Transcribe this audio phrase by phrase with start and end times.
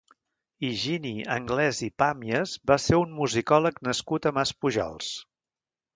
[0.67, 5.13] Higini Anglès i Pàmies va ser un musicòleg nascut a Maspujols.